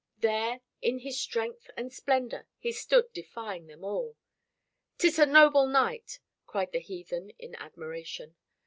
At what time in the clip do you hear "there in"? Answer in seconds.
0.17-0.97